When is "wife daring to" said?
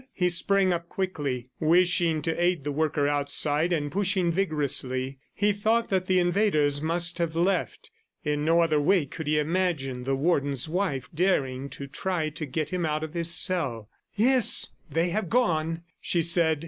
10.67-11.85